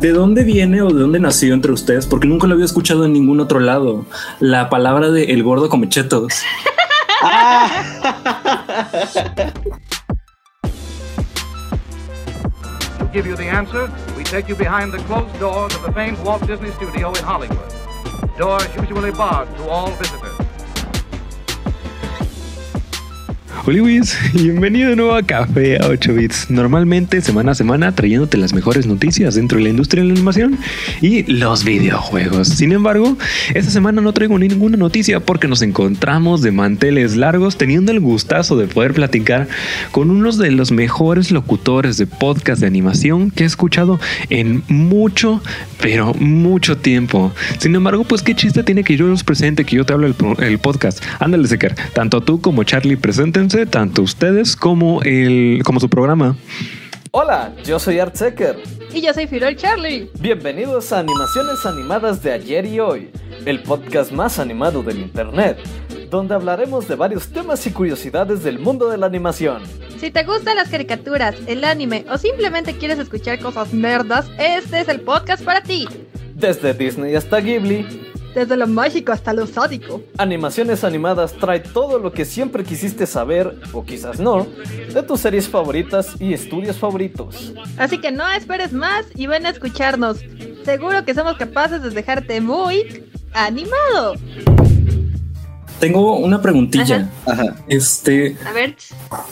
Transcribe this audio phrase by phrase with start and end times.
[0.00, 2.06] ¿De dónde viene o de dónde nació entre ustedes?
[2.06, 4.06] Porque nunca lo había escuchado en ningún otro lado.
[4.38, 6.42] La palabra de el gordo comechetos.
[12.98, 16.18] To give you the answer, we take you behind the closed doors of the famed
[16.24, 17.58] Walt Disney Studio in Hollywood.
[18.38, 20.29] Doors usually barred to all visitors.
[23.66, 26.50] Hola Luis, bienvenido de nuevo a Café a 8 bits.
[26.50, 30.58] Normalmente semana a semana trayéndote las mejores noticias dentro de la industria de la animación
[31.02, 32.48] y los videojuegos.
[32.48, 33.18] Sin embargo,
[33.52, 38.56] esta semana no traigo ninguna noticia porque nos encontramos de manteles largos teniendo el gustazo
[38.56, 39.46] de poder platicar
[39.90, 45.42] con uno de los mejores locutores de podcast de animación que he escuchado en mucho,
[45.82, 47.30] pero mucho tiempo.
[47.58, 50.14] Sin embargo, pues qué chiste tiene que yo los presente, que yo te hablo el,
[50.38, 51.04] el podcast.
[51.18, 51.74] Ándale, Secker.
[51.92, 52.96] Tanto tú como Charlie
[53.50, 56.36] preséntense, tanto ustedes como el como su programa.
[57.12, 58.56] Hola, yo soy Art Secker.
[58.92, 60.10] Y yo soy Firol Charlie.
[60.20, 63.10] Bienvenidos a Animaciones Animadas de ayer y hoy,
[63.44, 65.58] el podcast más animado del internet,
[66.08, 69.62] donde hablaremos de varios temas y curiosidades del mundo de la animación.
[69.98, 74.88] Si te gustan las caricaturas, el anime o simplemente quieres escuchar cosas nerdas, este es
[74.88, 75.88] el podcast para ti.
[76.34, 77.86] Desde Disney hasta Ghibli,
[78.34, 80.02] Desde lo mágico hasta lo sádico.
[80.18, 84.46] Animaciones Animadas trae todo lo que siempre quisiste saber, o quizás no,
[84.92, 87.52] de tus series favoritas y estudios favoritos.
[87.76, 90.18] Así que no esperes más y ven a escucharnos.
[90.64, 94.14] Seguro que somos capaces de dejarte muy animado.
[95.80, 97.08] Tengo una preguntilla.
[97.66, 98.76] Este, A ver,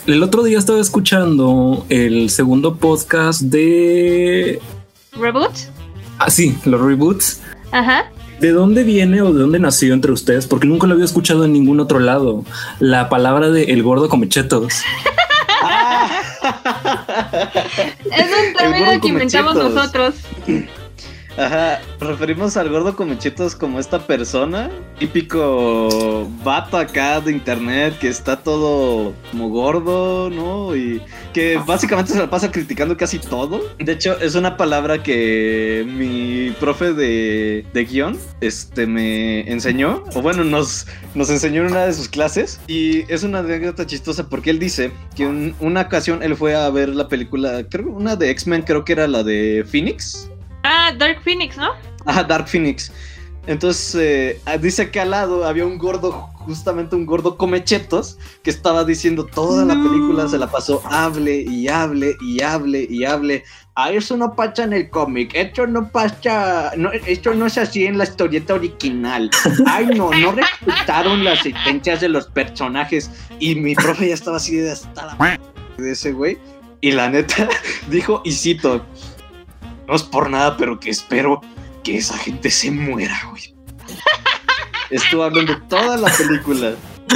[0.07, 4.59] el otro día estaba escuchando el segundo podcast de.
[5.13, 5.51] reboot.
[6.17, 7.41] Ah, sí, los reboots.
[7.71, 8.11] Ajá.
[8.39, 10.47] ¿De dónde viene o de dónde nació entre ustedes?
[10.47, 12.43] Porque nunca lo había escuchado en ningún otro lado.
[12.79, 14.73] La palabra de el gordo comechetos.
[18.11, 20.15] Es un término que inventamos nosotros.
[21.39, 24.69] Ajá, referimos al gordo comechetos como esta persona,
[24.99, 30.75] típico vato acá de internet que está todo como gordo, ¿no?
[30.75, 31.01] Y
[31.31, 33.63] que básicamente se la pasa criticando casi todo.
[33.77, 40.21] De hecho, es una palabra que mi profe de, de guion este, me enseñó, o
[40.21, 42.59] bueno, nos, nos enseñó en una de sus clases.
[42.67, 46.69] Y es una anécdota chistosa porque él dice que en una ocasión él fue a
[46.69, 50.28] ver la película, creo una de X-Men, creo que era la de Phoenix.
[50.63, 51.71] Ah, Dark Phoenix, ¿no?
[52.05, 52.91] Ajá, Dark Phoenix.
[53.47, 58.51] Entonces, eh, ah, dice que al lado había un gordo, justamente un gordo comechetos, que
[58.51, 63.43] estaba diciendo toda la película, se la pasó hable y hable y hable y hable.
[63.73, 67.85] Ah, eso no pasa en el cómic, esto no pasa, no, esto no es así
[67.85, 69.31] en la historieta original.
[69.65, 73.09] Ay, no, no respetaron las sentencias de los personajes.
[73.39, 75.39] Y mi profe ya estaba así de hasta la
[75.77, 76.37] de ese güey.
[76.81, 77.47] Y la neta
[77.89, 78.85] dijo, y cito,
[79.89, 81.41] no es por nada, pero que espero
[81.83, 83.55] que esa gente se muera, güey.
[84.91, 86.75] Estuvo hablando toda la película.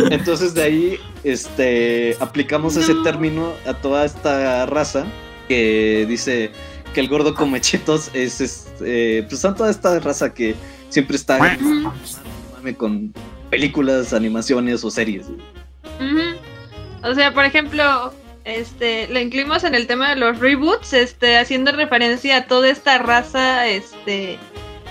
[0.10, 5.06] Entonces de ahí este, aplicamos ese término a toda esta raza
[5.48, 6.52] que dice
[6.96, 10.56] que el gordo come chetos es, este, pues son toda esta raza que
[10.90, 11.58] siempre está
[12.78, 13.14] con
[13.52, 15.28] películas, animaciones o series.
[17.04, 18.14] O sea, por ejemplo,
[18.46, 22.98] este, lo incluimos en el tema de los reboots, este, haciendo referencia a toda esta
[22.98, 24.38] raza, este,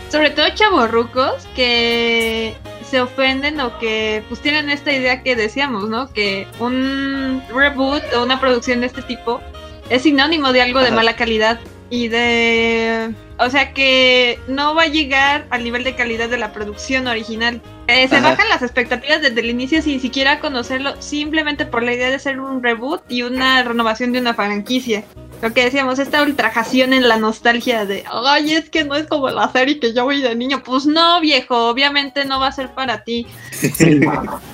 [0.09, 2.55] sobre todo chavorrucos que
[2.89, 6.13] se ofenden o que pues tienen esta idea que decíamos, ¿no?
[6.13, 9.41] Que un reboot o una producción de este tipo
[9.89, 11.59] es sinónimo de algo de mala calidad
[11.89, 16.53] y de o sea que no va a llegar al nivel de calidad de la
[16.53, 17.61] producción original.
[17.89, 18.31] Eh, se Ajá.
[18.31, 22.39] bajan las expectativas desde el inicio sin siquiera conocerlo, simplemente por la idea de ser
[22.41, 25.05] un reboot y una renovación de una franquicia.
[25.43, 29.29] Lo que decíamos, esta ultrajación en la nostalgia de, ay, es que no es como
[29.29, 30.63] la serie que yo vi de niño.
[30.63, 33.27] Pues no, viejo, obviamente no va a ser para ti.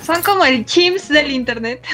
[0.03, 1.85] Son como el chimps del internet.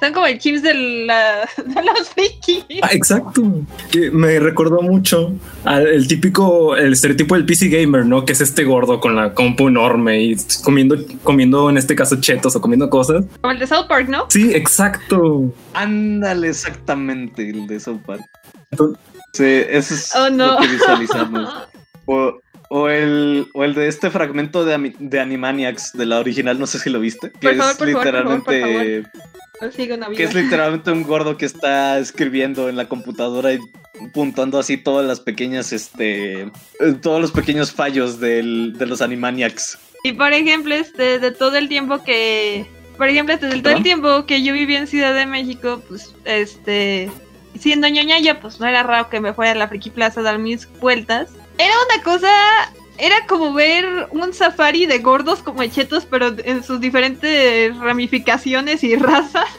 [0.00, 0.74] Son como el chimps de,
[1.06, 2.64] la, de los frikis.
[2.82, 3.42] Ah, exacto.
[3.90, 5.32] Que me recordó mucho
[5.64, 8.24] al el típico, el estereotipo del PC gamer, ¿no?
[8.24, 12.54] Que es este gordo con la compu enorme y comiendo, comiendo en este caso chetos
[12.56, 13.24] o comiendo cosas.
[13.40, 14.26] Como el de South Park, ¿no?
[14.28, 15.52] Sí, exacto.
[15.74, 18.22] Ándale exactamente el de South Park.
[18.70, 18.98] Entonces-
[19.32, 20.54] Sí, eso es Oh, no.
[20.54, 21.48] lo que visualizamos.
[22.06, 26.66] O, o el, o el de este fragmento de, de Animaniacs, de la original, no
[26.66, 27.30] sé si lo viste.
[27.30, 29.10] Que Por favor, es por favor, por favor, por literalmente.
[29.60, 33.58] Una Que es literalmente un gordo que está escribiendo en la computadora y
[34.14, 36.50] puntuando así todas las pequeñas, este.
[37.02, 39.78] Todos los pequeños fallos del, de los Animaniacs.
[40.02, 42.64] Y por ejemplo, este, de todo el tiempo que
[42.96, 47.10] Por ejemplo, desde todo el tiempo que yo viví en Ciudad de México, pues, este,
[47.58, 50.38] siendo ñoñaya, pues no era raro que me fuera a la Friki Plaza a dar
[50.38, 51.30] mis vueltas.
[51.58, 52.30] Era una cosa,
[52.98, 58.96] era como ver un safari de gordos como chetos, pero en sus diferentes ramificaciones y
[58.96, 59.49] razas.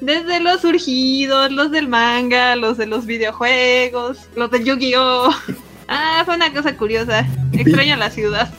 [0.00, 5.30] Desde los surgidos, los del manga, los de los videojuegos, los de Yu-Gi-Oh!
[5.90, 7.26] Ah, fue una cosa curiosa.
[7.50, 8.52] Extraño la ciudad.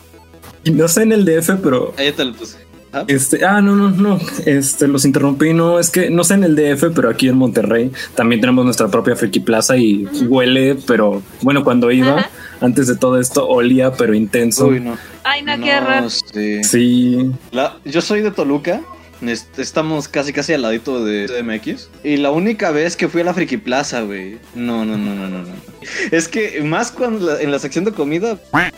[0.64, 2.58] Y no sé en el DF, pero Ahí te lo puse.
[2.92, 6.44] Ah, Este, ah, no, no, no, este, los interrumpí, no, es que no sé en
[6.44, 11.22] el DF, pero aquí en Monterrey también tenemos nuestra propia Friki Plaza y huele, pero
[11.42, 12.30] bueno, cuando iba, Ajá.
[12.62, 14.66] antes de todo esto, olía, pero intenso.
[14.66, 14.98] Uy, no.
[15.24, 16.10] Ay, no, qué raro.
[16.10, 16.64] sí.
[16.64, 18.82] Sí, La- yo soy de Toluca.
[19.24, 21.90] Est- Estamos casi casi al ladito de CMX.
[22.04, 24.38] Y la única vez que fui a la Friki Plaza, güey.
[24.56, 25.70] No, no, no, no, no, no.
[26.12, 28.38] Es que más cuando la- en la sección de comida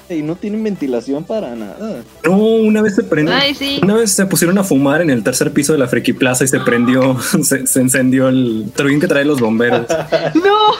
[0.09, 2.03] y no tienen ventilación para nada.
[2.23, 3.35] no, una vez se prendió.
[3.35, 3.79] Ay, sí.
[3.83, 6.47] Una vez se pusieron a fumar en el tercer piso de la Friki Plaza y
[6.47, 9.85] se prendió, se, se encendió el turbín que trae los bomberos.
[10.35, 10.71] No,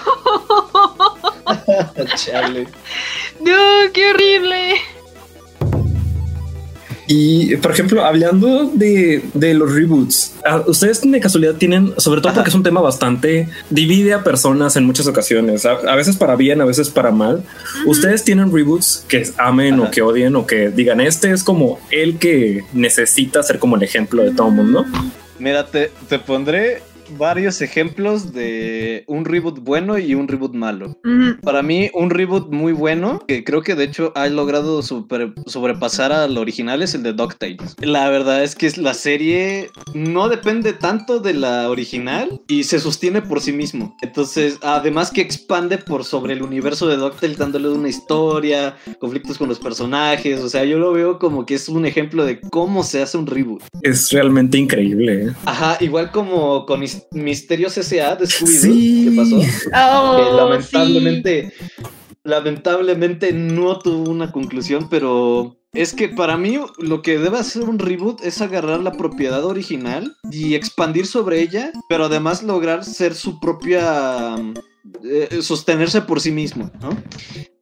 [2.16, 2.68] Chale.
[3.42, 4.76] no, qué horrible.
[7.14, 12.34] Y, por ejemplo, hablando de, de los reboots, ¿a- ¿ustedes de casualidad tienen, sobre todo
[12.34, 16.38] porque es un tema bastante, divide a personas en muchas ocasiones, a, a veces para
[16.38, 17.44] bien, a veces para mal?
[17.86, 22.18] ¿Ustedes tienen reboots que amen o que odien o que digan, este es como el
[22.18, 24.86] que necesita ser como el ejemplo de todo el mundo?
[25.38, 26.82] Mira, te, te pondré
[27.18, 30.98] varios ejemplos de un reboot bueno y un reboot malo.
[31.42, 36.12] Para mí, un reboot muy bueno, que creo que de hecho ha logrado super- sobrepasar
[36.12, 37.76] al original, es el de DuckTales.
[37.80, 43.22] La verdad es que la serie no depende tanto de la original y se sostiene
[43.22, 43.96] por sí mismo.
[44.02, 49.50] Entonces, además que expande por sobre el universo de DuckTales, dándole una historia, conflictos con
[49.50, 50.40] los personajes.
[50.42, 53.28] O sea, yo lo veo como que es un ejemplo de cómo se hace un
[53.28, 53.62] reboot.
[53.82, 55.26] Es realmente increíble.
[55.26, 55.32] ¿eh?
[55.46, 58.16] Ajá, igual como con Is- Misterios S.A.
[58.16, 58.74] de Scooby-Doo.
[58.74, 59.10] Sí.
[59.10, 59.38] ¿Qué pasó?
[59.94, 61.54] Oh, que lamentablemente,
[62.24, 67.80] lamentablemente no tuvo una conclusión, pero es que para mí lo que debe hacer un
[67.80, 73.40] reboot es agarrar la propiedad original y expandir sobre ella, pero además lograr ser su
[73.40, 74.36] propia,
[75.04, 76.90] eh, sostenerse por sí mismo, ¿no?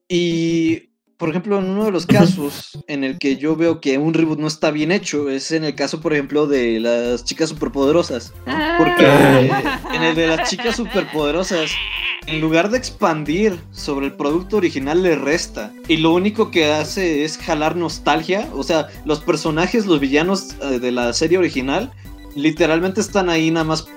[0.07, 0.88] Y
[1.19, 4.39] por ejemplo, en uno de los casos en el que yo veo que un reboot
[4.39, 8.31] no está bien hecho es en el caso, por ejemplo, de las chicas superpoderosas.
[8.48, 8.75] Ah.
[8.77, 9.51] Porque
[9.94, 11.71] en el de las chicas superpoderosas,
[12.25, 15.74] en lugar de expandir sobre el producto original, le resta.
[15.89, 18.48] Y lo único que hace es jalar nostalgia.
[18.54, 21.92] O sea, los personajes, los villanos eh, de la serie original,
[22.33, 23.88] literalmente están ahí nada más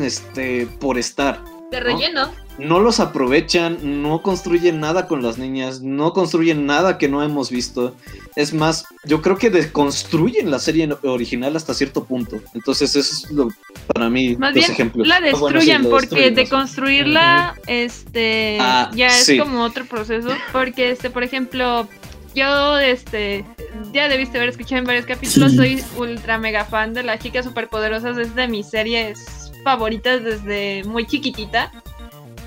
[0.00, 1.51] este, por estar.
[1.72, 2.30] De relleno.
[2.58, 7.50] No los aprovechan, no construyen nada con las niñas, no construyen nada que no hemos
[7.50, 7.96] visto.
[8.36, 12.40] Es más, yo creo que deconstruyen la serie original hasta cierto punto.
[12.54, 13.48] Entonces, eso es lo,
[13.86, 15.08] para mí Más los bien ejemplos.
[15.08, 16.58] la Ah, bueno, sí, porque destruyen, de o sea.
[16.58, 19.38] construirla este Ah, ya es sí.
[19.38, 21.88] como otro proceso porque este por ejemplo
[22.34, 23.44] yo este
[23.92, 25.56] ya debiste haber escuchado en varios capítulos Sí.
[25.56, 31.06] soy ultra mega fan de las chicas superpoderosas es de mis series favoritas desde muy
[31.06, 31.72] chiquitita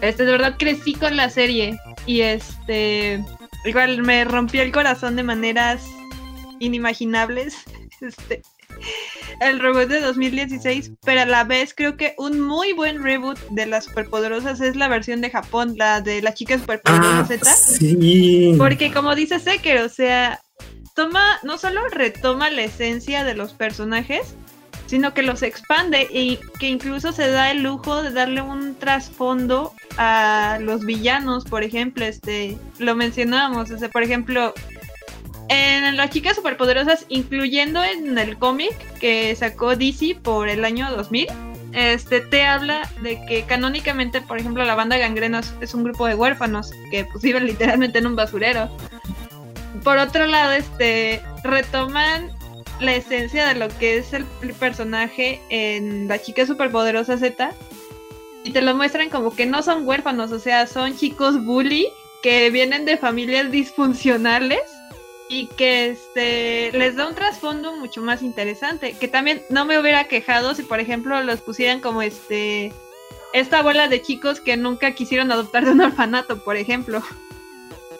[0.01, 3.23] este de verdad crecí con la serie y este
[3.65, 5.83] igual me rompió el corazón de maneras
[6.59, 7.55] inimaginables
[8.01, 8.41] este
[9.41, 13.65] el robot de 2016, pero a la vez creo que un muy buen reboot de
[13.65, 17.53] las superpoderosas es la versión de Japón, la de la chica superpoderosa Ah, Z.
[17.53, 18.55] sí.
[18.57, 20.41] Porque como dice Seker, o sea,
[20.95, 24.35] toma, no solo retoma la esencia de los personajes,
[24.85, 29.73] sino que los expande y que incluso se da el lujo de darle un trasfondo
[29.97, 34.53] a los villanos, por ejemplo, este, lo mencionábamos, por ejemplo,
[35.49, 41.27] en las chicas superpoderosas, incluyendo en el cómic que sacó DC por el año 2000,
[41.73, 46.07] este te habla de que canónicamente, por ejemplo, la banda Gangrena es- es un grupo
[46.07, 48.69] de huérfanos que pues viven literalmente en un basurero.
[49.83, 52.31] Por otro lado, este retoman
[52.79, 54.25] la esencia de lo que es el
[54.59, 57.53] personaje en la chica superpoderosa Z
[58.43, 61.87] y te lo muestran como que no son huérfanos, o sea, son chicos bully
[62.21, 64.61] que vienen de familias disfuncionales
[65.29, 70.07] y que este les da un trasfondo mucho más interesante, que también no me hubiera
[70.07, 72.71] quejado si por ejemplo los pusieran como este
[73.33, 77.03] esta bola de chicos que nunca quisieron adoptar de un orfanato, por ejemplo.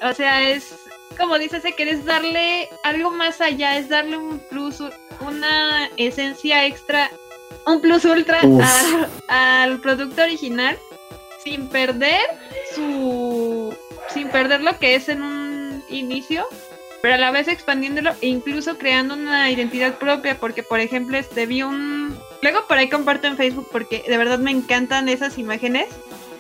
[0.02, 0.85] O sea, es
[1.18, 4.84] como dices, que es darle algo más allá, es darle un plus,
[5.22, 7.10] una esencia extra,
[7.66, 8.40] un plus ultra
[9.28, 10.78] a- al producto original
[11.44, 12.22] sin perder
[12.74, 13.74] su
[14.14, 16.46] sin perder lo que es en un inicio
[17.02, 21.46] pero a la vez expandiéndolo e incluso creando una identidad propia, porque por ejemplo, este
[21.46, 22.18] vi un...
[22.42, 25.86] Luego por ahí comparto en Facebook porque de verdad me encantan esas imágenes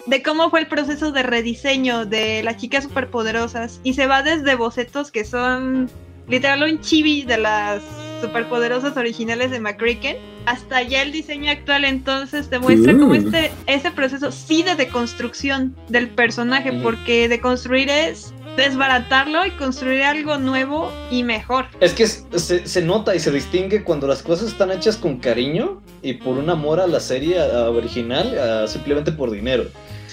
[0.05, 4.55] de cómo fue el proceso de rediseño de las chicas superpoderosas y se va desde
[4.55, 5.89] bocetos que son
[6.27, 7.81] literal un chibi de las
[8.21, 12.99] superpoderosas originales de McCracken hasta ya el diseño actual entonces te muestra Mm.
[12.99, 20.03] como este ese proceso sí de deconstrucción del personaje porque deconstruir es desbaratarlo y construir
[20.03, 21.65] algo nuevo y mejor.
[21.81, 25.81] Es que se, se nota y se distingue cuando las cosas están hechas con cariño
[26.01, 29.65] y por un amor a la serie a- original, a- simplemente por dinero.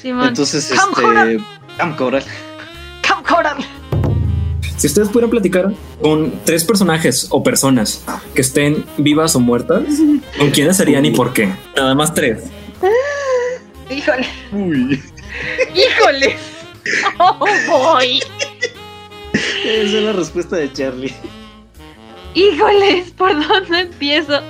[0.02, 0.28] Simón.
[0.28, 0.76] Entonces, este.
[1.78, 2.24] Camcoral.
[3.02, 3.56] Camcoral.
[4.76, 8.04] Si ustedes pudieran platicar con tres personajes o personas
[8.34, 9.84] que estén vivas o muertas,
[10.36, 11.54] ¿con quiénes serían y por qué?
[11.76, 12.44] Nada más tres.
[13.88, 15.02] Híjole, Uy.
[15.74, 16.36] híjole.
[17.20, 18.20] Oh boy.
[19.32, 21.14] Esa es la respuesta de Charlie.
[22.34, 24.40] Híjoles, ¿por dónde empiezo?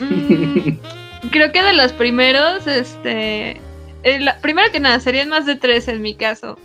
[0.00, 0.70] Mm,
[1.30, 3.60] creo que de los primeros, este.
[4.02, 6.58] Eh, la- primero que nada, serían más de tres en mi caso.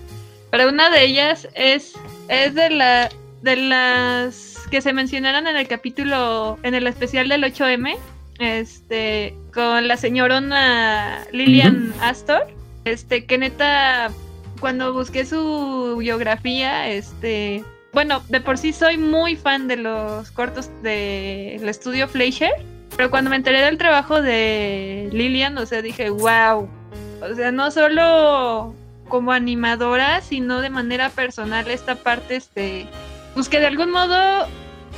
[0.51, 1.93] Pero una de ellas es.
[2.29, 3.09] Es de la.
[3.41, 6.57] De las que se mencionaron en el capítulo.
[6.63, 7.97] En el especial del 8M.
[8.39, 9.35] Este.
[9.53, 12.47] Con la señorona Lillian Astor.
[12.85, 14.11] Este, que neta.
[14.59, 17.63] Cuando busqué su biografía, este.
[17.93, 22.51] Bueno, de por sí soy muy fan de los cortos del estudio Fleischer,
[22.97, 26.67] pero cuando me enteré del trabajo de Lillian, o sea, dije, wow.
[27.31, 28.73] O sea, no solo
[29.07, 32.87] como animadora, sino de manera personal esta parte, este,
[33.33, 34.47] pues que de algún modo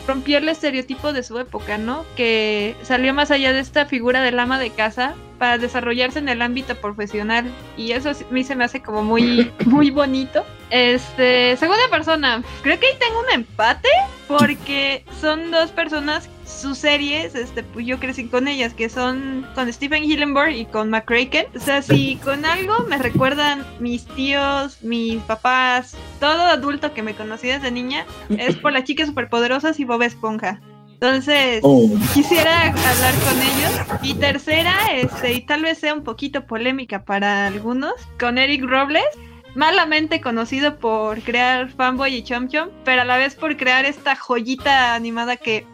[0.07, 2.05] rompió el estereotipo de su época, ¿no?
[2.15, 6.41] Que salió más allá de esta figura del ama de casa para desarrollarse en el
[6.41, 10.45] ámbito profesional y eso a mí se me hace como muy muy bonito.
[10.69, 13.89] Este, segunda persona, creo que ahí tengo un empate
[14.27, 19.71] porque son dos personas, sus series, este, pues yo crecí con ellas, que son con
[19.71, 21.45] Stephen Hillenburg y con McCracken.
[21.55, 27.13] O sea, si con algo me recuerdan mis tíos, mis papás, todo adulto que me
[27.13, 30.61] conocí desde niña, es por las chicas superpoderosas y Bob Esponja.
[30.93, 34.01] Entonces, Oh, quisiera hablar con ellos.
[34.01, 39.05] Y tercera, este, y tal vez sea un poquito polémica para algunos, con Eric Robles,
[39.53, 44.15] malamente conocido por crear Fanboy y Chom Chom, pero a la vez por crear esta
[44.15, 45.67] joyita animada que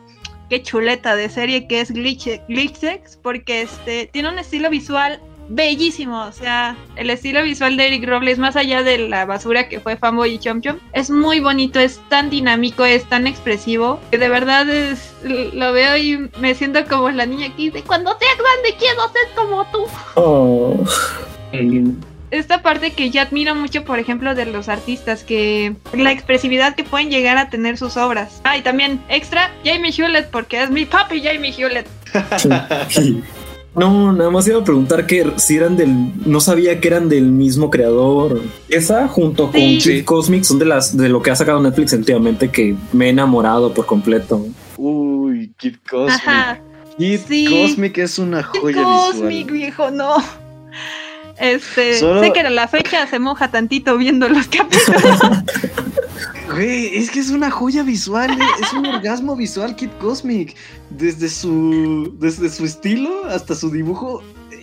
[0.49, 6.23] qué chuleta de serie que es Glitch Glitchex, porque este tiene un estilo visual bellísimo,
[6.23, 9.97] o sea, el estilo visual de Eric Robles, más allá de la basura que fue
[9.97, 14.29] Fanboy y Chom Chom, es muy bonito, es tan dinámico, es tan expresivo, que de
[14.29, 18.77] verdad es, lo veo y me siento como la niña aquí de cuando sea grande
[18.79, 19.85] quiero ser como tú.
[20.15, 20.85] oh.
[22.33, 26.83] Esta parte que yo admiro mucho, por ejemplo, de los artistas, que la expresividad que
[26.83, 28.41] pueden llegar a tener sus obras.
[28.43, 31.87] Ah, y también extra, Jamie Hewlett, porque es mi papi Jamie Hewlett.
[33.75, 35.89] No, nada más iba a preguntar que si eran del.
[36.27, 38.41] No sabía que eran del mismo creador.
[38.69, 39.79] Esa junto con Sí.
[39.81, 43.09] Kid Cosmic son de las de lo que ha sacado Netflix últimamente que me he
[43.09, 44.45] enamorado por completo.
[44.77, 46.15] Uy, Kid Cosmic.
[46.27, 46.59] Ajá.
[46.99, 47.45] Kid Sí.
[47.49, 49.51] Cosmic es una joya Cosmic, visual.
[49.53, 50.17] viejo, no.
[51.43, 55.19] Este, Solo- sé que a la fecha se moja tantito viendo los capítulos.
[56.53, 60.55] Güey, es que es una joya visual, eh, es un orgasmo visual Kid Cosmic.
[60.91, 64.21] Desde su, desde su estilo hasta su dibujo,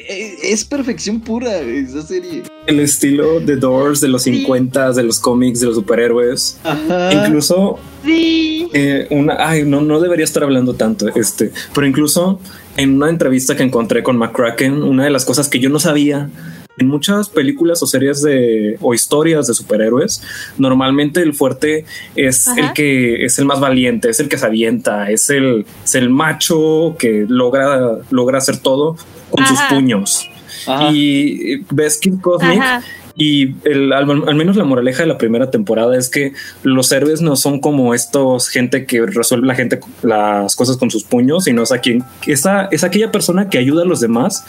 [0.09, 2.45] eh, es perfección pura esa serie.
[2.67, 4.37] El estilo de Doors de los Sí.
[4.37, 6.59] 50 de los cómics, de los superhéroes.
[6.63, 7.13] Ajá.
[7.13, 8.69] Incluso Sí.
[8.73, 12.39] eh, una, ay, no, no debería estar hablando tanto, este, pero incluso
[12.77, 16.31] en una entrevista que encontré con McCracken, una de las cosas que yo no sabía
[16.79, 20.23] en muchas películas o series de o historias de superhéroes,
[20.59, 21.85] normalmente el fuerte
[22.17, 22.61] es Ajá.
[22.61, 26.11] el que es el más valiente, es el que se avienta, es el, es el
[26.11, 28.97] macho que logra, logra hacer todo
[29.31, 30.29] con sus puños.
[30.67, 30.91] Ajá.
[30.91, 32.83] Y eh, ves Kid Cosmic Ajá.
[33.15, 37.21] y el, al, al menos la moraleja de la primera temporada es que los héroes
[37.21, 41.63] no son como estos gente que resuelve la gente las cosas con sus puños, sino
[41.63, 44.45] es, a quien, esa, es aquella persona que ayuda a los demás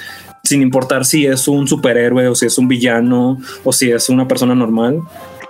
[0.51, 4.27] sin importar si es un superhéroe o si es un villano o si es una
[4.27, 4.99] persona normal.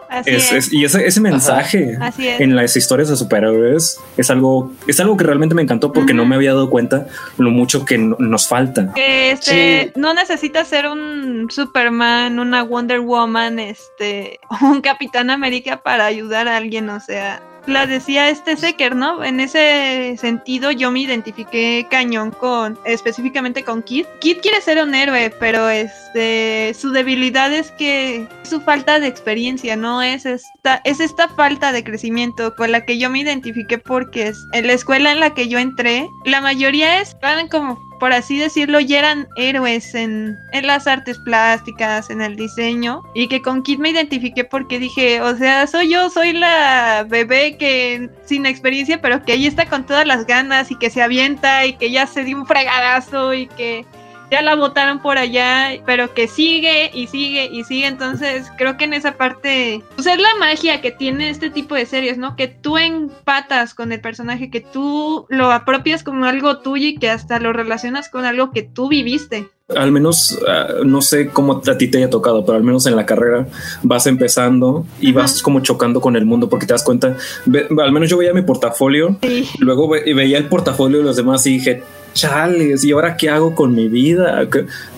[0.10, 0.68] Así Es- es.
[0.68, 5.16] es- y ese, ese mensaje Así en las historias de superhéroes es algo, es algo
[5.16, 8.46] que realmente me encantó porque no me había dado cuenta lo mucho que no- nos
[8.48, 8.92] falta.
[8.94, 9.92] Que este, Sí.
[10.00, 16.58] no necesitas ser un Superman, una Wonder Woman, este, un Capitán América para ayudar a
[16.58, 19.24] alguien, o sea, la decía este Secker, ¿no?
[19.24, 24.06] En ese sentido yo me identifiqué cañón con, específicamente con Kid.
[24.20, 29.76] Kid quiere ser un héroe, pero este, su debilidad es que su falta de experiencia,
[29.76, 30.02] ¿no?
[30.02, 34.38] Es esta, es esta falta de crecimiento con la que yo me identifiqué porque es,
[34.54, 38.40] en la escuela en la que yo entré, la mayoría es, van como por así
[38.40, 43.62] decirlo, ya eran héroes en, en, las artes plásticas, en el diseño, y que con
[43.62, 49.00] Kid me identifiqué porque dije, o sea, soy yo, soy la bebé que sin experiencia,
[49.04, 52.08] pero que ahí está con todas las ganas y que se avienta y que ya
[52.08, 53.86] se dio un fregadazo y que
[54.32, 57.88] ya la votaron por allá, pero que sigue y sigue y sigue.
[57.88, 61.86] Entonces, creo que en esa parte, pues es la magia que tiene este tipo de
[61.86, 62.38] series, ¿no?
[62.38, 67.10] Que tú empatas con el personaje, que tú lo apropias como algo tuyo y que
[67.10, 69.50] hasta lo relacionas con algo que tú viviste.
[69.76, 72.96] Al menos, uh, no sé cómo a ti te haya tocado, pero al menos en
[72.96, 73.48] la carrera
[73.84, 77.92] vas empezando y vas como chocando con el mundo porque te das cuenta, ve, al
[77.92, 79.48] menos yo veía mi portafolio, sí.
[79.60, 83.56] luego ve, veía el portafolio de los demás y dije, chales, ¿y ahora qué hago
[83.56, 84.48] con mi vida?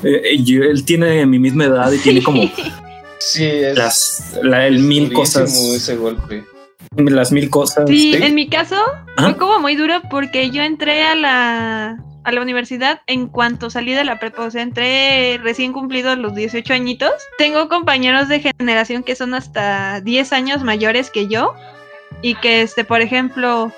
[0.04, 2.44] Eh, yo, él tiene mi misma edad y tiene como
[3.20, 5.54] sí, es, las la, el mil cosas.
[5.56, 6.44] Ese golpe.
[6.96, 7.90] Las mil cosas.
[7.90, 8.76] Sí, en mi caso
[9.18, 9.24] ¿Ah?
[9.24, 13.94] fue como muy duro porque yo entré a la a la universidad en cuanto salí
[13.94, 17.12] de la prepa, o sea, entré recién cumplidos los 18 añitos.
[17.38, 21.54] Tengo compañeros de generación que son hasta 10 años mayores que yo
[22.22, 23.74] y que, este, por ejemplo,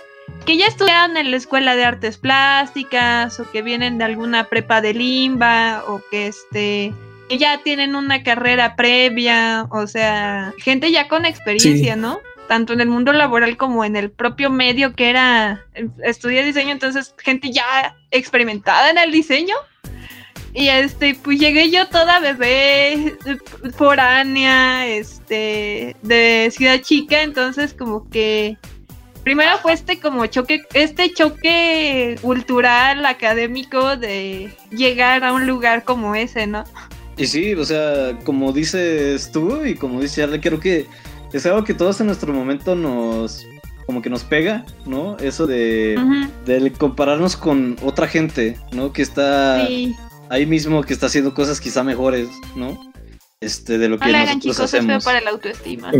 [0.45, 4.81] que ya estudiaron en la escuela de artes plásticas o que vienen de alguna prepa
[4.81, 6.93] de limba o que este
[7.27, 11.99] que ya tienen una carrera previa, o sea, gente ya con experiencia, sí.
[11.99, 12.19] ¿no?
[12.47, 15.65] Tanto en el mundo laboral como en el propio medio que era
[16.03, 19.55] estudiar diseño, entonces gente ya experimentada en el diseño.
[20.53, 23.17] Y este, pues llegué yo toda bebé,
[23.75, 28.57] foránea, este, de ciudad chica, entonces como que
[29.25, 36.15] primero fue este como choque, este choque cultural, académico de llegar a un lugar como
[36.15, 36.63] ese, ¿no?
[37.17, 40.85] Y sí, o sea, como dices tú y como dice Arle, creo que
[41.33, 43.45] es algo que todos en nuestro momento nos
[43.87, 45.17] como que nos pega, ¿no?
[45.17, 46.29] Eso de, uh -huh.
[46.45, 48.93] de compararnos con otra gente, ¿no?
[48.93, 49.95] Que está sí.
[50.29, 52.91] ahí mismo, que está haciendo cosas quizá mejores, ¿no?
[53.41, 54.97] Este, de lo que no nosotros chicos, hacemos.
[54.97, 55.91] Es para la autoestima.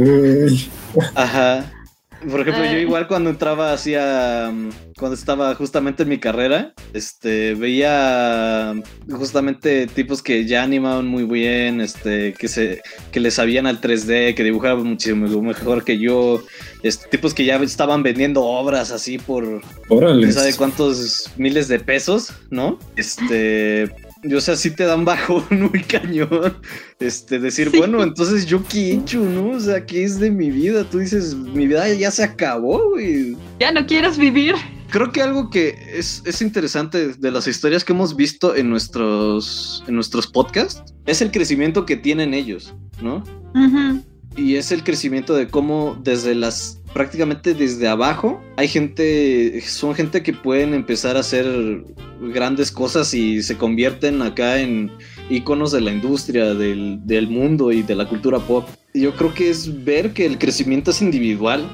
[1.15, 1.75] Ajá.
[2.21, 2.73] Por ejemplo, Ay.
[2.73, 4.51] yo igual cuando entraba hacia.
[4.97, 8.73] Cuando estaba justamente en mi carrera, este, veía
[9.12, 14.34] justamente tipos que ya animaban muy bien, este, que se, que le sabían al 3D,
[14.36, 16.41] que dibujaban muchísimo mejor que yo,
[16.84, 19.62] este, tipos que ya estaban vendiendo obras así por.
[19.89, 20.32] Órale.
[20.32, 22.80] ¿Sabe cuántos miles de pesos, no?
[22.95, 23.93] Este,
[24.34, 26.58] o sea, sí te dan bajón muy cañón.
[27.00, 27.78] Este, decir, sí.
[27.78, 29.52] bueno, entonces yo qué he hecho, ¿no?
[29.52, 30.84] O sea, ¿qué es de mi vida?
[30.90, 33.38] Tú dices, mi vida ya se acabó, güey.
[33.60, 34.56] Ya no quieres vivir.
[34.90, 39.84] Creo que algo que es, es interesante de las historias que hemos visto en nuestros,
[39.88, 43.18] en nuestros podcasts es el crecimiento que tienen ellos, ¿no?
[43.56, 44.04] Uh -huh.
[44.38, 50.23] Y es el crecimiento de cómo desde las prácticamente desde abajo hay gente, son gente
[50.23, 51.84] que pueden empezar a hacer
[52.21, 54.89] grandes cosas y se convierten acá en
[55.29, 58.65] íconos de la industria, del, del mundo y de la cultura pop.
[58.93, 61.67] Yo creo que es ver que el crecimiento es individual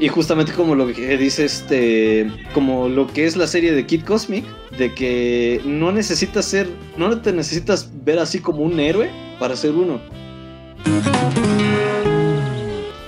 [0.00, 4.02] y justamente como lo que dice este, como lo que es la serie de Kid
[4.02, 4.44] Cosmic,
[4.76, 9.74] de que no necesitas ser, no te necesitas ver así como un héroe para ser
[9.74, 10.00] uno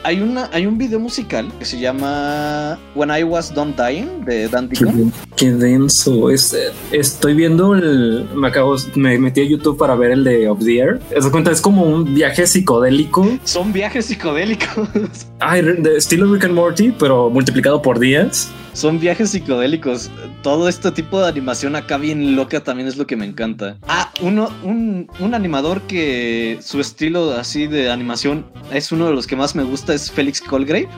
[0.09, 4.49] hay, una, hay un video musical que se llama When I Was Done Dying de
[4.49, 5.13] Dan Deacon.
[5.37, 6.31] Qué, qué denso.
[6.31, 6.57] Es,
[6.93, 8.27] estoy viendo el.
[8.35, 8.77] Me acabo.
[8.95, 10.99] Me metí a YouTube para ver el de Of the Air.
[11.11, 11.51] ¿Te cuenta?
[11.51, 13.39] Es como un viaje psicodélico.
[13.45, 14.89] Son viajes psicodélicos.
[15.41, 18.51] Ay, de estilo Rick and Morty, pero multiplicado por días.
[18.79, 20.09] Son viajes psicodélicos.
[20.43, 23.77] Todo este tipo de animación acá bien loca también es lo que me encanta.
[23.89, 29.27] Ah, uno, un, un animador que su estilo así de animación es uno de los
[29.27, 30.89] que más me gusta es Félix Colgrave.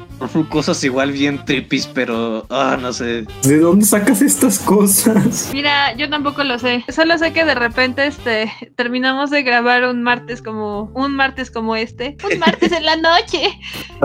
[0.50, 3.24] Cosas igual bien trippies, pero ah, no sé.
[3.42, 5.50] ¿De dónde sacas estas cosas?
[5.52, 6.84] Mira, yo tampoco lo sé.
[6.88, 11.74] Solo sé que de repente este terminamos de grabar un martes como un martes como
[11.74, 13.40] este, un martes en la noche.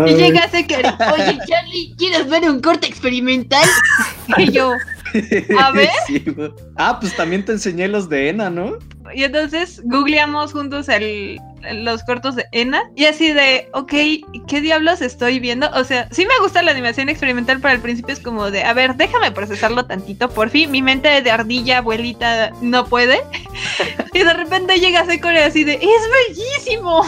[0.05, 3.63] Y llega Seker, oye Charlie, ¿quieres ver un corte experimental?
[4.37, 4.73] y yo,
[5.59, 5.89] a ver.
[6.07, 6.23] Sí,
[6.77, 8.77] ah, pues también te enseñé los de Ena, ¿no?
[9.13, 11.39] Y entonces googleamos juntos el,
[11.73, 13.93] los cortos de Ena y así de, ok,
[14.47, 15.69] ¿qué diablos estoy viendo?
[15.73, 18.73] O sea, sí me gusta la animación experimental, pero al principio es como de, a
[18.73, 23.19] ver, déjame procesarlo tantito, por fin, mi mente de ardilla, abuelita, no puede.
[24.13, 27.01] y de repente llega a Secor así de, es bellísimo.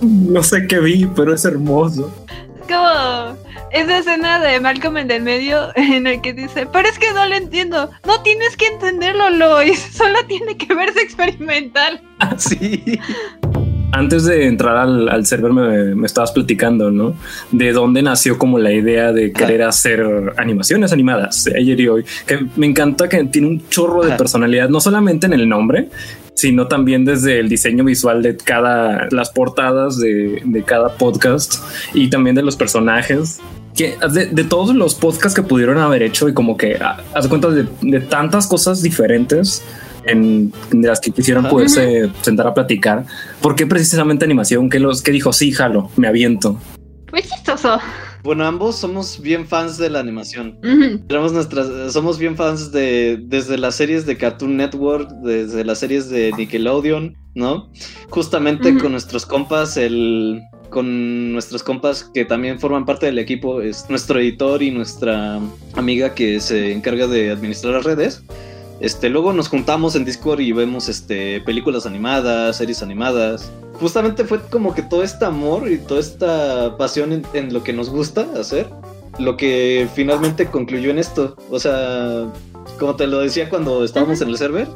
[0.00, 2.12] No sé qué vi, pero es hermoso.
[2.68, 3.36] Como
[3.72, 7.26] esa escena de Malcolm en el medio en el que dice, pero es que no
[7.26, 7.90] lo entiendo.
[8.06, 9.80] No tienes que entenderlo, Lois.
[9.92, 12.00] Solo tiene que verse experimental.
[12.36, 12.98] Sí.
[13.90, 17.14] Antes de entrar al, al server me, me estabas platicando, ¿no?
[17.50, 20.04] De dónde nació como la idea de querer hacer
[20.36, 22.04] animaciones animadas de ayer y hoy.
[22.26, 24.18] Que me encanta que tiene un chorro de Ajá.
[24.18, 25.88] personalidad, no solamente en el nombre,
[26.34, 31.54] sino también desde el diseño visual de cada, las portadas de, de cada podcast
[31.94, 33.40] y también de los personajes.
[33.74, 37.24] Que de, de todos los podcasts que pudieron haber hecho y como que ah, haz
[37.24, 39.64] de cuenta de, de tantas cosas diferentes
[40.08, 43.04] en de las que quisieran poderse sentar a platicar.
[43.40, 44.70] ¿Por qué precisamente animación?
[44.70, 45.32] ¿Qué los que dijo?
[45.32, 46.58] Sí, jalo, me aviento.
[47.08, 47.78] Fue chistoso.
[48.24, 50.58] Bueno, ambos somos bien fans de la animación.
[50.58, 50.98] Ujú.
[51.06, 56.10] Tenemos nuestras, somos bien fans de desde las series de Cartoon Network, desde las series
[56.10, 57.70] de Nickelodeon, ¿no?
[58.10, 58.80] Justamente Ujú.
[58.80, 64.20] con nuestros compas, el con nuestros compas que también forman parte del equipo, es nuestro
[64.20, 65.40] editor y nuestra
[65.74, 68.22] amiga que se encarga de administrar las redes.
[68.80, 73.50] Este, luego nos juntamos en Discord y vemos este, películas animadas, series animadas.
[73.80, 77.72] Justamente fue como que todo este amor y toda esta pasión en, en lo que
[77.72, 78.68] nos gusta hacer,
[79.18, 81.36] lo que finalmente concluyó en esto.
[81.50, 82.26] O sea,
[82.78, 84.68] como te lo decía cuando estábamos en el server,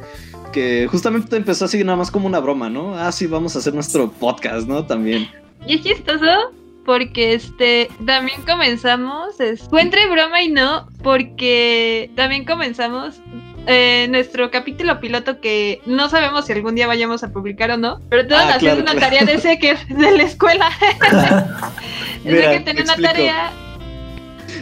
[0.53, 2.97] que justamente empezó así nada más como una broma, ¿no?
[2.99, 4.85] Ah, sí, vamos a hacer nuestro podcast, ¿no?
[4.85, 5.29] También.
[5.67, 6.51] Y es chistoso
[6.85, 13.21] porque este también comenzamos, es- fue entre broma y no, porque también comenzamos
[13.67, 18.01] eh, nuestro capítulo piloto que no sabemos si algún día vayamos a publicar o no,
[18.09, 19.17] pero todos Ah, haciendo claro, una claro.
[19.17, 20.69] tarea de Secker de la escuela.
[22.25, 23.13] Mira, que tenía te una explico.
[23.13, 23.53] tarea.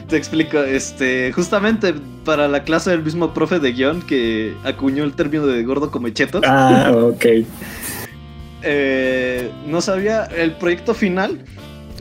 [0.08, 5.14] Te explico, este, justamente para la clase del mismo profe de guion que acuñó el
[5.14, 7.24] término de gordo come chetos, Ah, ok.
[8.62, 11.40] eh, no sabía, el proyecto final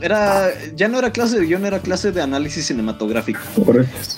[0.02, 3.40] era, ya no era clase de guion, era clase de análisis cinematográfico.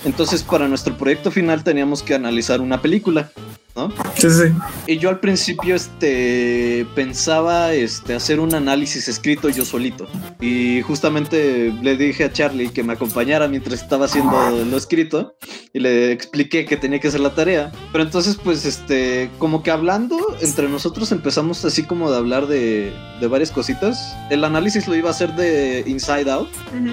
[0.05, 3.31] Entonces para nuestro proyecto final teníamos que analizar una película,
[3.75, 3.91] ¿no?
[4.15, 4.53] Sí, sí.
[4.87, 10.07] Y yo al principio este, pensaba este, hacer un análisis escrito yo solito.
[10.39, 15.35] Y justamente le dije a Charlie que me acompañara mientras estaba haciendo lo escrito.
[15.73, 17.71] Y le expliqué que tenía que hacer la tarea.
[17.91, 22.93] Pero entonces pues este, como que hablando entre nosotros empezamos así como de hablar de,
[23.19, 24.15] de varias cositas.
[24.29, 26.49] El análisis lo iba a hacer de Inside Out.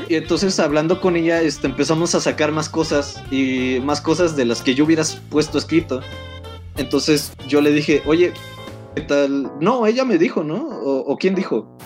[0.09, 4.45] Y entonces hablando con ella, este, empezamos a sacar más cosas y más cosas de
[4.45, 6.01] las que yo hubieras puesto escrito.
[6.79, 8.33] Entonces yo le dije, oye,
[8.95, 9.51] ¿qué tal?
[9.61, 10.57] No, ella me dijo, ¿no?
[10.57, 11.77] ¿O, o quién dijo?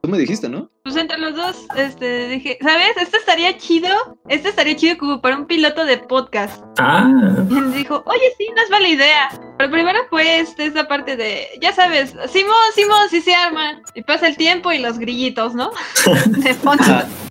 [0.00, 0.70] Tú me dijiste, ¿no?
[0.86, 2.96] Pues entre los dos, este, dije, ¿sabes?
[2.96, 3.90] Esto estaría chido.
[4.28, 6.62] Esto estaría chido como para un piloto de podcast.
[6.78, 7.10] Ah,
[7.50, 9.30] Y él dijo, oye, sí, no es mala idea.
[9.58, 13.82] Pero primero fue este, esta parte de, ya sabes, Simón, Simón, sí se arma.
[13.96, 15.72] Y pasa el tiempo y los grillitos, ¿no?
[16.26, 16.84] de fondo.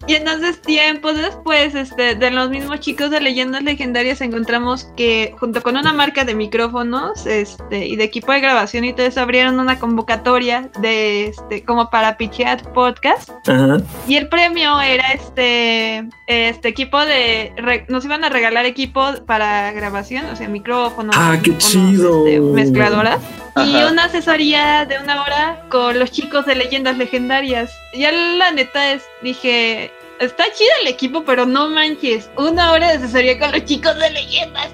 [0.08, 5.64] Y entonces tiempo después, este, de los mismos chicos de leyendas legendarias encontramos que junto
[5.64, 9.60] con una marca de micrófonos, este, y de equipo de grabación y todo eso abrieron
[9.60, 13.30] una convocatoria de, este, como para pitchear podcast.
[13.48, 13.78] Ajá.
[14.08, 19.72] Y el premio era este, este equipo de, re- nos iban a regalar equipo para
[19.72, 22.28] grabación, o sea, micrófonos, Ah, qué micrófonos, chido.
[22.28, 23.22] este, mezcladoras.
[23.58, 27.72] Y una asesoría de una hora con los chicos de leyendas legendarias.
[27.94, 32.98] Ya la neta es, dije, está chido el equipo, pero no manches, una hora de
[32.98, 34.70] asesoría con los chicos de leyendas.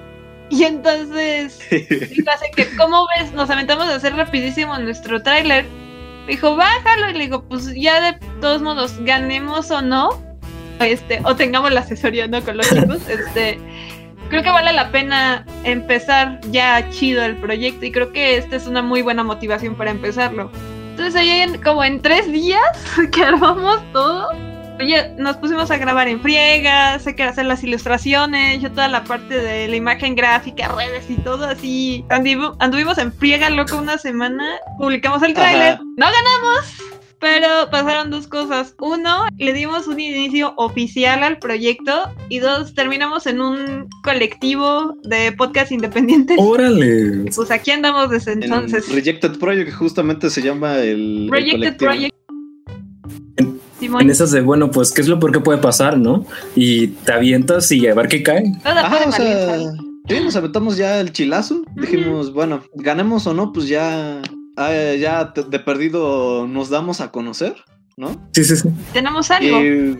[0.49, 3.31] Y entonces, así que, ¿cómo ves?
[3.33, 5.65] Nos aventamos a hacer rapidísimo nuestro tráiler.
[6.31, 7.09] Dijo, bájalo.
[7.09, 10.09] Y le digo, pues ya de todos modos, ganemos o no,
[10.79, 12.41] este, o tengamos la asesoría, ¿no?
[12.41, 13.59] Con los chicos, este,
[14.29, 18.65] creo que vale la pena empezar ya chido el proyecto y creo que esta es
[18.65, 20.49] una muy buena motivación para empezarlo.
[20.91, 22.61] Entonces ahí en- como en tres días
[23.11, 24.29] que armamos todo,
[24.81, 29.03] oye, nos pusimos a grabar en friega, sé que hacer las ilustraciones, yo toda la
[29.03, 32.05] parte de la imagen gráfica, redes y todo así.
[32.09, 34.45] Anduvimos en friega loco una semana,
[34.77, 36.81] publicamos el tráiler, no ganamos,
[37.19, 38.75] pero pasaron dos cosas.
[38.79, 45.31] Uno, le dimos un inicio oficial al proyecto y dos, terminamos en un colectivo de
[45.31, 46.37] podcast independientes.
[46.39, 47.31] Órale.
[47.33, 48.91] Pues aquí andamos desde En entonces.
[48.91, 51.23] Rejected Project, que justamente se llama el.
[51.23, 51.91] el Projected colectivo.
[51.91, 52.20] Project.
[53.99, 56.25] En esas de, bueno, pues, ¿qué es lo peor que puede pasar, no?
[56.55, 58.43] Y te avientas y a ver qué cae.
[58.63, 59.59] toda Ajá, o sea,
[60.07, 61.61] sí, nos aventamos ya el chilazo.
[61.75, 64.21] Dijimos, bueno, ganemos o no, pues ya,
[64.57, 67.55] ah, ya de perdido nos damos a conocer,
[67.97, 68.11] ¿no?
[68.33, 68.69] Sí, sí, sí.
[68.93, 69.61] Tenemos algo.
[69.61, 69.97] Y,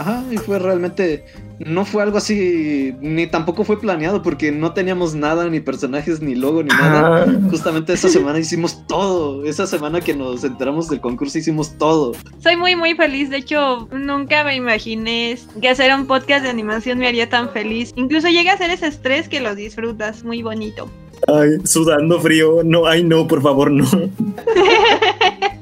[0.00, 1.24] ajá, y fue realmente,
[1.58, 6.34] no fue algo así, ni tampoco fue planeado porque no teníamos nada, ni personajes, ni
[6.34, 7.24] logo, ni nada.
[7.24, 9.44] Ah, Justamente esa semana hicimos todo.
[9.44, 12.12] Esa semana que nos enteramos del concurso hicimos todo.
[12.40, 13.30] Soy muy, muy feliz.
[13.30, 17.92] De hecho, nunca me imaginé que hacer un podcast de animación me haría tan feliz.
[17.96, 20.24] Incluso llega a ser ese estrés que lo disfrutas.
[20.24, 20.88] Muy bonito.
[21.26, 22.62] ay, sudando frío.
[22.64, 23.86] No, ay, no, por favor, no.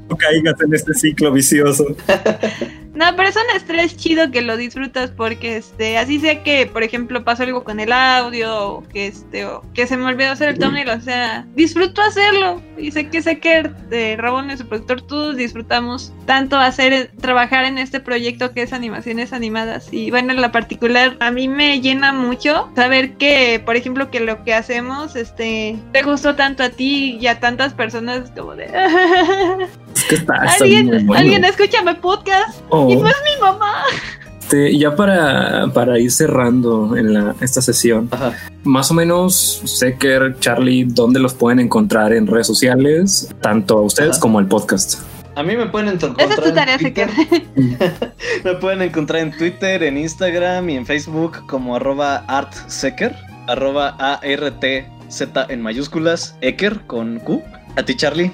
[0.09, 1.85] No caigas en este ciclo vicioso.
[2.97, 6.83] No, pero es un estrés chido que lo disfrutas porque este, así sea que, por
[6.83, 10.59] ejemplo, pasó algo con el audio, o que este, que se me olvidó hacer el
[10.59, 12.63] thumbnail, o sea, disfruto hacerlo.
[12.79, 17.67] Y sé que sé que de Rabón y su productor, todos disfrutamos tanto hacer, trabajar
[17.67, 19.93] en este proyecto que es animaciones animadas.
[19.93, 24.21] Y bueno, en la particular, a mí me llena mucho saber que, por ejemplo, que
[24.21, 28.71] lo que hacemos, este, te gustó tanto a ti y a tantas personas como de.
[30.09, 31.15] Que está, está alguien, bueno.
[31.15, 32.61] alguien escúchame podcast.
[32.69, 32.89] Oh.
[32.89, 33.85] Y no es mi mamá.
[34.47, 38.33] Este, ya para, para ir cerrando en la, esta sesión, Ajá.
[38.63, 43.35] más o menos sé que Charlie, ¿dónde los pueden encontrar en redes sociales?
[43.41, 44.21] Tanto a ustedes Ajá.
[44.21, 45.01] como al podcast.
[45.35, 46.31] A mí me pueden encontrar.
[46.31, 46.79] Esa es tu tarea.
[48.45, 53.15] Me pueden encontrar en Twitter, en Instagram y en Facebook como arroba artsecker,
[53.49, 57.43] arroba A-R-T-Z en mayúsculas, Ecker con Q.
[57.77, 58.33] A ti, Charlie.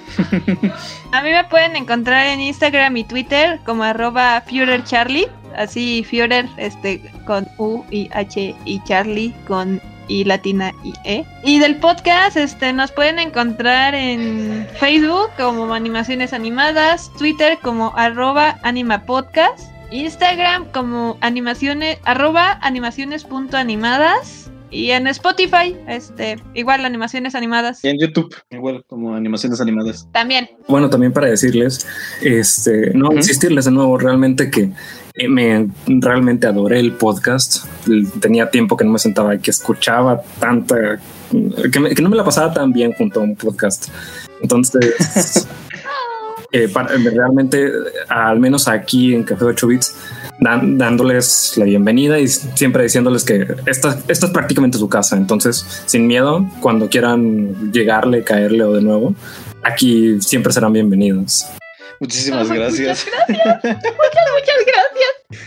[1.12, 7.02] A mí me pueden encontrar en Instagram y Twitter como arroba FuhrerCharlie, así Führer este,
[7.26, 11.24] con U y H y Charlie con I latina y E.
[11.42, 18.60] Y del podcast este, nos pueden encontrar en Facebook como Animaciones Animadas, Twitter como arroba
[18.62, 27.98] animapodcast, Instagram como animaciones, arroba animaciones.animadas y en Spotify, este, igual animaciones animadas Y en
[28.00, 30.08] YouTube, igual como animaciones animadas.
[30.12, 30.48] también.
[30.66, 31.86] Bueno, también para decirles,
[32.22, 34.72] este, no insistirles de nuevo, realmente que
[35.28, 37.66] me realmente adoré el podcast.
[38.20, 40.98] Tenía tiempo que no me sentaba y que escuchaba tanta,
[41.70, 43.88] que, me- que no me la pasaba tan bien junto a un podcast.
[44.40, 45.46] Entonces,
[46.52, 47.70] eh, para- realmente,
[48.08, 49.94] al menos aquí en Café 8 Bits,
[50.38, 55.16] dan- dándoles la bienvenida y siempre diciéndoles que esta, esta es prácticamente su casa.
[55.16, 59.14] Entonces, sin miedo, cuando quieran llegarle, caerle o de nuevo,
[59.62, 61.46] aquí siempre serán bienvenidos.
[62.00, 63.06] Muchísimas Ay, gracias.
[63.28, 63.64] Muchas
[64.66, 65.42] gracias.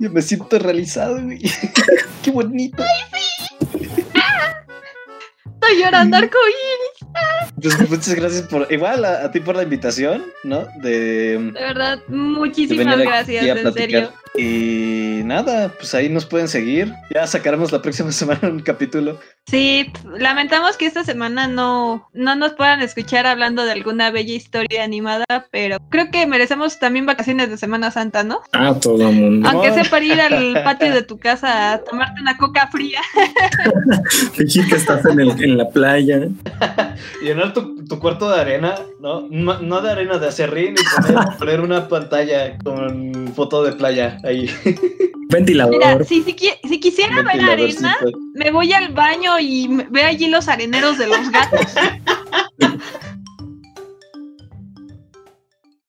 [0.00, 1.40] Yo me siento realizado, güey.
[2.22, 2.82] Qué bonito.
[5.44, 6.73] Estoy llorando arcoíris.
[7.64, 10.68] Pues muchas gracias por, igual a, a ti por la invitación, ¿no?
[10.76, 14.12] De, De verdad, muchísimas gracias, en serio.
[14.36, 16.92] Y nada, pues ahí nos pueden seguir.
[17.14, 19.18] Ya sacaremos la próxima semana un capítulo.
[19.46, 24.82] Sí, lamentamos que esta semana no, no nos puedan escuchar hablando de alguna bella historia
[24.82, 28.40] animada, pero creo que merecemos también vacaciones de Semana Santa, ¿no?
[28.54, 29.48] Ah, todo el mundo.
[29.48, 33.00] Aunque sea para ir al patio de tu casa a tomarte una coca fría.
[34.32, 36.26] Fingir que estás en, el- en la playa.
[37.22, 39.28] Llenar tu, tu cuarto de arena, ¿no?
[39.30, 44.16] No, no de arena, de acerrín y poner, poner una pantalla con foto de playa
[44.24, 44.50] Ahí.
[45.30, 45.74] Ventilador.
[45.74, 46.34] Mira, si, si,
[46.68, 47.96] si quisiera ver arena,
[48.34, 51.74] me voy al baño y veo allí los areneros de los gatos.